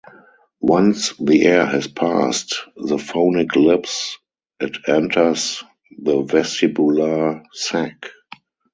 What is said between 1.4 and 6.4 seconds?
air has passed the phonic lips it enters the